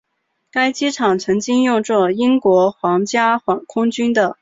[0.49, 4.35] 该机场曾经用作英国皇家空军的。